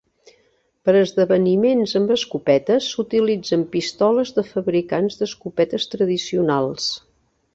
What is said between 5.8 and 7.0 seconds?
tradicionals.